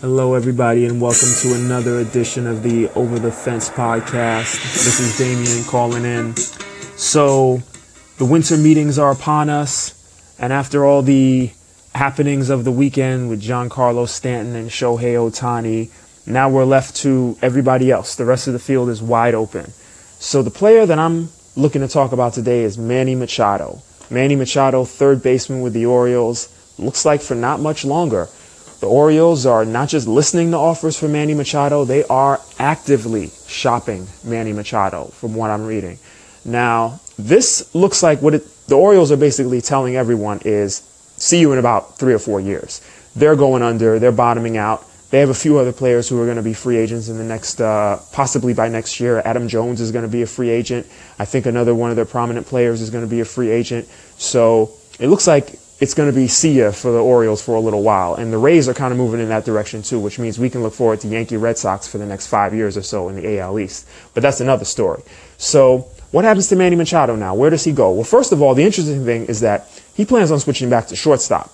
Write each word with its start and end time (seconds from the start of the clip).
Hello, 0.00 0.32
everybody, 0.32 0.86
and 0.86 0.98
welcome 0.98 1.28
to 1.42 1.54
another 1.54 1.98
edition 1.98 2.46
of 2.46 2.62
the 2.62 2.88
Over 2.92 3.18
the 3.18 3.30
Fence 3.30 3.68
podcast. 3.68 4.54
This 4.72 4.98
is 4.98 5.18
Damien 5.18 5.62
calling 5.64 6.06
in. 6.06 6.34
So, 6.96 7.62
the 8.16 8.24
winter 8.24 8.56
meetings 8.56 8.98
are 8.98 9.12
upon 9.12 9.50
us, 9.50 9.92
and 10.38 10.54
after 10.54 10.86
all 10.86 11.02
the 11.02 11.50
happenings 11.94 12.48
of 12.48 12.64
the 12.64 12.72
weekend 12.72 13.28
with 13.28 13.42
Giancarlo 13.42 14.08
Stanton 14.08 14.56
and 14.56 14.70
Shohei 14.70 15.16
Ohtani, 15.16 15.90
now 16.26 16.48
we're 16.48 16.64
left 16.64 16.96
to 17.02 17.36
everybody 17.42 17.90
else. 17.90 18.14
The 18.14 18.24
rest 18.24 18.46
of 18.46 18.54
the 18.54 18.58
field 18.58 18.88
is 18.88 19.02
wide 19.02 19.34
open. 19.34 19.70
So, 20.18 20.40
the 20.40 20.50
player 20.50 20.86
that 20.86 20.98
I'm 20.98 21.28
looking 21.56 21.82
to 21.82 21.88
talk 21.88 22.12
about 22.12 22.32
today 22.32 22.62
is 22.62 22.78
Manny 22.78 23.14
Machado. 23.14 23.82
Manny 24.08 24.34
Machado, 24.34 24.86
third 24.86 25.22
baseman 25.22 25.60
with 25.60 25.74
the 25.74 25.84
Orioles, 25.84 26.48
looks 26.78 27.04
like 27.04 27.20
for 27.20 27.34
not 27.34 27.60
much 27.60 27.84
longer. 27.84 28.30
The 28.80 28.86
Orioles 28.86 29.44
are 29.44 29.66
not 29.66 29.90
just 29.90 30.08
listening 30.08 30.52
to 30.52 30.56
offers 30.56 30.98
for 30.98 31.06
Manny 31.06 31.34
Machado, 31.34 31.84
they 31.84 32.02
are 32.04 32.40
actively 32.58 33.30
shopping 33.46 34.06
Manny 34.24 34.54
Machado, 34.54 35.06
from 35.08 35.34
what 35.34 35.50
I'm 35.50 35.66
reading. 35.66 35.98
Now, 36.46 36.98
this 37.18 37.74
looks 37.74 38.02
like 38.02 38.22
what 38.22 38.34
it, 38.34 38.66
the 38.68 38.76
Orioles 38.76 39.12
are 39.12 39.18
basically 39.18 39.60
telling 39.60 39.96
everyone 39.96 40.40
is 40.46 40.78
see 41.16 41.40
you 41.40 41.52
in 41.52 41.58
about 41.58 41.98
three 41.98 42.14
or 42.14 42.18
four 42.18 42.40
years. 42.40 42.80
They're 43.14 43.36
going 43.36 43.62
under, 43.62 43.98
they're 43.98 44.12
bottoming 44.12 44.56
out. 44.56 44.86
They 45.10 45.18
have 45.18 45.28
a 45.28 45.34
few 45.34 45.58
other 45.58 45.72
players 45.72 46.08
who 46.08 46.18
are 46.22 46.24
going 46.24 46.36
to 46.36 46.42
be 46.42 46.54
free 46.54 46.78
agents 46.78 47.08
in 47.08 47.18
the 47.18 47.24
next, 47.24 47.60
uh, 47.60 48.00
possibly 48.12 48.54
by 48.54 48.68
next 48.68 48.98
year. 48.98 49.20
Adam 49.26 49.48
Jones 49.48 49.82
is 49.82 49.92
going 49.92 50.04
to 50.04 50.10
be 50.10 50.22
a 50.22 50.26
free 50.26 50.48
agent. 50.48 50.86
I 51.18 51.26
think 51.26 51.44
another 51.44 51.74
one 51.74 51.90
of 51.90 51.96
their 51.96 52.06
prominent 52.06 52.46
players 52.46 52.80
is 52.80 52.88
going 52.88 53.04
to 53.04 53.10
be 53.10 53.20
a 53.20 53.24
free 53.26 53.50
agent. 53.50 53.88
So 54.16 54.70
it 55.00 55.08
looks 55.08 55.26
like 55.26 55.59
it's 55.80 55.94
going 55.94 56.12
to 56.12 56.14
be 56.14 56.28
see 56.28 56.58
ya 56.58 56.70
for 56.72 56.92
the 56.92 56.98
Orioles 56.98 57.42
for 57.42 57.54
a 57.54 57.60
little 57.60 57.82
while. 57.82 58.14
And 58.14 58.30
the 58.30 58.38
Rays 58.38 58.68
are 58.68 58.74
kind 58.74 58.92
of 58.92 58.98
moving 58.98 59.18
in 59.18 59.30
that 59.30 59.46
direction 59.46 59.82
too, 59.82 59.98
which 59.98 60.18
means 60.18 60.38
we 60.38 60.50
can 60.50 60.62
look 60.62 60.74
forward 60.74 61.00
to 61.00 61.08
Yankee 61.08 61.38
Red 61.38 61.56
Sox 61.56 61.88
for 61.88 61.96
the 61.96 62.06
next 62.06 62.26
five 62.26 62.54
years 62.54 62.76
or 62.76 62.82
so 62.82 63.08
in 63.08 63.16
the 63.16 63.38
AL 63.38 63.58
East. 63.58 63.88
But 64.12 64.22
that's 64.22 64.40
another 64.40 64.66
story. 64.66 65.02
So 65.38 65.88
what 66.10 66.24
happens 66.24 66.48
to 66.48 66.56
Manny 66.56 66.76
Machado 66.76 67.16
now? 67.16 67.34
Where 67.34 67.48
does 67.48 67.64
he 67.64 67.72
go? 67.72 67.92
Well, 67.92 68.04
first 68.04 68.30
of 68.30 68.42
all, 68.42 68.54
the 68.54 68.62
interesting 68.62 69.04
thing 69.06 69.24
is 69.26 69.40
that 69.40 69.68
he 69.94 70.04
plans 70.04 70.30
on 70.30 70.38
switching 70.38 70.68
back 70.68 70.86
to 70.88 70.96
shortstop. 70.96 71.50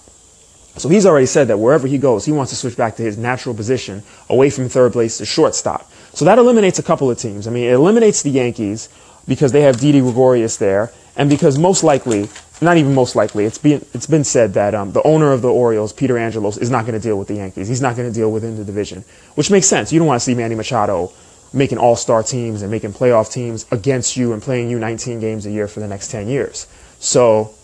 So 0.77 0.89
he's 0.89 1.07
already 1.07 1.27
said 1.27 1.49
that 1.49 1.59
wherever 1.59 1.87
he 1.87 1.97
goes, 1.97 2.25
he 2.25 2.33
wants 2.33 2.51
to 2.51 2.57
switch 2.57 2.77
back 2.77 2.97
to 2.97 3.03
his 3.03 3.17
natural 3.17 3.55
position 3.55 4.03
away 4.29 4.51
from 4.51 4.69
third 4.69 4.93
base 4.93 5.19
to 5.19 5.25
shortstop. 5.25 5.91
So 6.13 6.25
that 6.25 6.39
eliminates 6.39 6.79
a 6.79 6.83
couple 6.83 7.11
of 7.11 7.19
teams. 7.19 7.47
I 7.47 7.51
mean, 7.51 7.65
it 7.65 7.75
eliminates 7.75 8.23
the 8.23 8.31
Yankees 8.31 8.89
because 9.27 9.53
they 9.53 9.63
have 9.63 9.79
Didi 9.79 10.01
Gregorius 10.01 10.57
there, 10.57 10.93
and 11.17 11.31
because 11.31 11.59
most 11.59 11.83
likely 11.83 12.29
not 12.61 12.77
even 12.77 12.95
most 12.95 13.15
likely. 13.15 13.45
It's 13.45 13.59
been 13.59 13.85
it's 13.93 14.07
been 14.07 14.25
said 14.25 14.55
that 14.55 14.75
um, 14.75 14.93
the 14.93 15.03
owner 15.03 15.33
of 15.33 15.43
the 15.43 15.49
Orioles, 15.53 15.93
Peter 15.93 16.17
Angelos, 16.17 16.57
is 16.57 16.71
not 16.71 16.87
going 16.87 16.99
to 16.99 17.01
deal 17.01 17.19
with 17.19 17.29
the 17.29 17.35
Yankees. 17.35 17.69
He's 17.69 17.83
not 17.83 17.97
going 17.97 18.09
to 18.09 18.15
deal 18.15 18.31
within 18.33 18.57
the 18.57 18.65
division, 18.65 19.05
which 19.35 19.51
makes 19.51 19.67
sense. 19.67 19.93
You 19.93 19.99
don't 19.99 20.09
want 20.09 20.21
to 20.21 20.25
see 20.25 20.35
Manny 20.35 20.55
Machado 20.55 21.12
making 21.53 21.79
all-star 21.79 22.23
teams 22.23 22.62
and 22.62 22.71
making 22.71 22.93
playoff 22.93 23.33
teams 23.33 23.67
against 23.71 24.17
you 24.17 24.33
and 24.33 24.43
playing 24.43 24.69
you 24.69 24.79
19 24.79 25.21
games 25.21 25.47
a 25.47 25.51
year 25.51 25.69
for 25.69 25.81
the 25.81 25.89
next 25.89 26.11
10 26.11 26.29
years. 26.29 26.67
So 26.99 27.55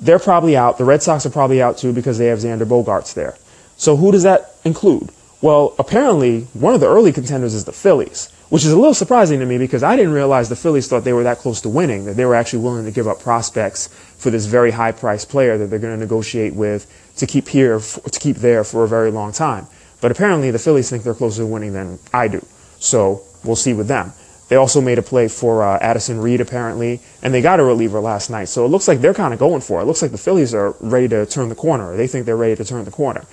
they're 0.00 0.18
probably 0.18 0.56
out. 0.56 0.78
The 0.78 0.84
Red 0.84 1.02
Sox 1.02 1.24
are 1.26 1.30
probably 1.30 1.62
out 1.62 1.78
too 1.78 1.92
because 1.92 2.18
they 2.18 2.26
have 2.26 2.38
Xander 2.40 2.66
Bogaerts 2.66 3.14
there. 3.14 3.36
So 3.76 3.96
who 3.96 4.12
does 4.12 4.24
that 4.24 4.56
include? 4.64 5.10
Well, 5.40 5.74
apparently 5.78 6.42
one 6.52 6.74
of 6.74 6.80
the 6.80 6.88
early 6.88 7.12
contenders 7.12 7.54
is 7.54 7.64
the 7.64 7.72
Phillies 7.72 8.30
which 8.50 8.64
is 8.64 8.72
a 8.72 8.76
little 8.76 8.94
surprising 8.94 9.38
to 9.38 9.46
me 9.46 9.58
because 9.58 9.82
I 9.82 9.96
didn't 9.96 10.12
realize 10.12 10.48
the 10.48 10.56
Phillies 10.56 10.88
thought 10.88 11.04
they 11.04 11.12
were 11.12 11.22
that 11.22 11.38
close 11.38 11.60
to 11.62 11.68
winning, 11.68 12.04
that 12.04 12.16
they 12.16 12.24
were 12.24 12.34
actually 12.34 12.62
willing 12.62 12.84
to 12.84 12.90
give 12.90 13.08
up 13.08 13.20
prospects 13.20 13.86
for 14.18 14.30
this 14.30 14.46
very 14.46 14.72
high 14.72 14.92
priced 14.92 15.28
player 15.28 15.56
that 15.56 15.66
they're 15.66 15.78
going 15.78 15.94
to 15.94 16.00
negotiate 16.00 16.54
with 16.54 16.86
to 17.16 17.26
keep 17.26 17.48
here, 17.48 17.80
to 17.80 18.20
keep 18.20 18.36
there 18.36 18.64
for 18.64 18.84
a 18.84 18.88
very 18.88 19.10
long 19.10 19.32
time. 19.32 19.66
But 20.00 20.10
apparently 20.10 20.50
the 20.50 20.58
Phillies 20.58 20.90
think 20.90 21.04
they're 21.04 21.14
closer 21.14 21.42
to 21.42 21.46
winning 21.46 21.72
than 21.72 21.98
I 22.12 22.28
do. 22.28 22.44
So 22.80 23.22
we'll 23.44 23.56
see 23.56 23.72
with 23.72 23.86
them. 23.86 24.12
They 24.48 24.56
also 24.56 24.80
made 24.80 24.98
a 24.98 25.02
play 25.02 25.28
for 25.28 25.62
uh, 25.62 25.78
Addison 25.80 26.20
Reed, 26.20 26.40
apparently, 26.40 27.00
and 27.22 27.32
they 27.32 27.40
got 27.40 27.60
a 27.60 27.64
reliever 27.64 28.00
last 28.00 28.30
night. 28.30 28.46
So 28.46 28.64
it 28.64 28.68
looks 28.68 28.88
like 28.88 29.00
they're 29.00 29.14
kind 29.14 29.32
of 29.32 29.38
going 29.38 29.60
for 29.60 29.78
it. 29.78 29.84
It 29.84 29.86
looks 29.86 30.02
like 30.02 30.10
the 30.10 30.18
Phillies 30.18 30.52
are 30.54 30.74
ready 30.80 31.06
to 31.06 31.24
turn 31.24 31.50
the 31.50 31.54
corner. 31.54 31.96
They 31.96 32.08
think 32.08 32.26
they're 32.26 32.36
ready 32.36 32.56
to 32.56 32.64
turn 32.64 32.84
the 32.84 32.90
corner. 32.90 33.24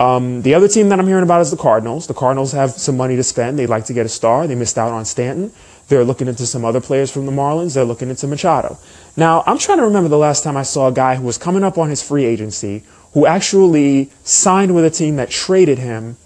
Um, 0.00 0.42
the 0.42 0.54
other 0.54 0.68
team 0.68 0.88
that 0.88 0.98
I'm 0.98 1.06
hearing 1.06 1.22
about 1.22 1.40
is 1.40 1.50
the 1.50 1.56
Cardinals. 1.56 2.06
The 2.06 2.14
Cardinals 2.14 2.52
have 2.52 2.72
some 2.72 2.96
money 2.96 3.16
to 3.16 3.22
spend. 3.22 3.58
They'd 3.58 3.68
like 3.68 3.84
to 3.86 3.92
get 3.92 4.06
a 4.06 4.08
star. 4.08 4.46
They 4.46 4.54
missed 4.54 4.76
out 4.76 4.90
on 4.90 5.04
Stanton. 5.04 5.52
They're 5.88 6.04
looking 6.04 6.28
into 6.28 6.46
some 6.46 6.64
other 6.64 6.80
players 6.80 7.10
from 7.10 7.26
the 7.26 7.32
Marlins. 7.32 7.74
They're 7.74 7.84
looking 7.84 8.08
into 8.08 8.26
Machado. 8.26 8.78
Now, 9.16 9.44
I'm 9.46 9.58
trying 9.58 9.78
to 9.78 9.84
remember 9.84 10.08
the 10.08 10.18
last 10.18 10.42
time 10.42 10.56
I 10.56 10.62
saw 10.62 10.88
a 10.88 10.92
guy 10.92 11.16
who 11.16 11.24
was 11.24 11.38
coming 11.38 11.62
up 11.62 11.78
on 11.78 11.90
his 11.90 12.02
free 12.02 12.24
agency 12.24 12.82
who 13.12 13.26
actually 13.26 14.10
signed 14.24 14.74
with 14.74 14.84
a 14.84 14.90
team 14.90 15.16
that 15.16 15.30
traded 15.30 15.78
him 15.78 16.16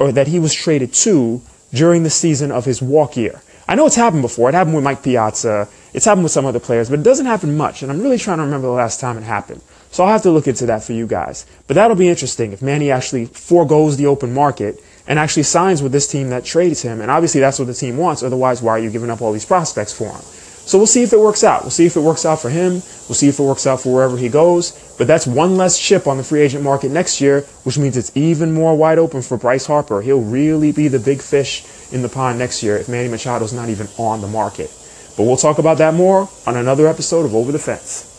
or 0.00 0.10
that 0.10 0.26
he 0.26 0.38
was 0.38 0.52
traded 0.52 0.92
to 0.92 1.40
during 1.72 2.02
the 2.02 2.10
season 2.10 2.50
of 2.50 2.64
his 2.64 2.82
walk 2.82 3.16
year. 3.16 3.42
I 3.68 3.74
know 3.76 3.86
it's 3.86 3.94
happened 3.94 4.22
before. 4.22 4.48
It 4.48 4.54
happened 4.54 4.74
with 4.74 4.84
Mike 4.84 5.02
Piazza. 5.02 5.68
It's 5.94 6.04
happened 6.04 6.24
with 6.24 6.32
some 6.32 6.44
other 6.44 6.58
players, 6.58 6.90
but 6.90 6.98
it 6.98 7.04
doesn't 7.04 7.26
happen 7.26 7.56
much. 7.56 7.82
And 7.82 7.90
I'm 7.90 8.02
really 8.02 8.18
trying 8.18 8.38
to 8.38 8.44
remember 8.44 8.66
the 8.66 8.72
last 8.72 8.98
time 9.00 9.16
it 9.16 9.22
happened. 9.22 9.62
So 9.92 10.02
I'll 10.02 10.10
have 10.10 10.22
to 10.22 10.30
look 10.30 10.48
into 10.48 10.66
that 10.66 10.82
for 10.82 10.92
you 10.92 11.06
guys. 11.06 11.46
But 11.68 11.74
that'll 11.74 11.96
be 11.96 12.08
interesting 12.08 12.50
if 12.52 12.60
Manny 12.60 12.90
actually 12.90 13.26
foregoes 13.26 13.96
the 13.96 14.06
open 14.06 14.34
market 14.34 14.82
and 15.06 15.20
actually 15.20 15.44
signs 15.44 15.82
with 15.82 15.92
this 15.92 16.08
team 16.08 16.30
that 16.30 16.44
trades 16.44 16.82
him. 16.82 17.00
And 17.00 17.12
obviously 17.12 17.40
that's 17.40 17.60
what 17.60 17.68
the 17.68 17.74
team 17.74 17.96
wants. 17.96 18.24
Otherwise, 18.24 18.60
why 18.60 18.72
are 18.72 18.80
you 18.80 18.90
giving 18.90 19.08
up 19.08 19.22
all 19.22 19.32
these 19.32 19.46
prospects 19.46 19.92
for 19.92 20.10
him? 20.10 20.20
So 20.66 20.78
we'll 20.78 20.88
see 20.88 21.04
if 21.04 21.12
it 21.12 21.20
works 21.20 21.44
out. 21.44 21.62
We'll 21.62 21.70
see 21.70 21.86
if 21.86 21.94
it 21.94 22.00
works 22.00 22.26
out 22.26 22.40
for 22.40 22.50
him. 22.50 22.72
We'll 22.72 23.14
see 23.14 23.28
if 23.28 23.38
it 23.38 23.42
works 23.44 23.66
out 23.66 23.82
for 23.82 23.94
wherever 23.94 24.16
he 24.16 24.28
goes. 24.28 24.72
But 24.98 25.06
that's 25.06 25.28
one 25.28 25.56
less 25.56 25.78
chip 25.78 26.08
on 26.08 26.16
the 26.16 26.24
free 26.24 26.40
agent 26.40 26.64
market 26.64 26.90
next 26.90 27.20
year, 27.20 27.42
which 27.62 27.78
means 27.78 27.96
it's 27.96 28.16
even 28.16 28.52
more 28.52 28.76
wide 28.76 28.98
open 28.98 29.22
for 29.22 29.36
Bryce 29.36 29.66
Harper. 29.66 30.02
He'll 30.02 30.22
really 30.22 30.72
be 30.72 30.88
the 30.88 30.98
big 30.98 31.20
fish 31.20 31.64
in 31.92 32.02
the 32.02 32.08
pond 32.08 32.40
next 32.40 32.64
year 32.64 32.76
if 32.78 32.88
Manny 32.88 33.08
Machado's 33.08 33.52
not 33.52 33.68
even 33.68 33.86
on 33.96 34.22
the 34.22 34.26
market. 34.26 34.72
But 35.16 35.24
we'll 35.24 35.36
talk 35.36 35.58
about 35.58 35.78
that 35.78 35.94
more 35.94 36.28
on 36.46 36.56
another 36.56 36.86
episode 36.86 37.24
of 37.24 37.34
Over 37.34 37.52
the 37.52 37.58
Fence. 37.58 38.13